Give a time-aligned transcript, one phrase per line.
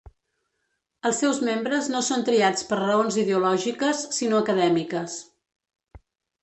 [1.09, 5.21] Els seus membres no són triats per raons ideològiques sinó acadèmiques.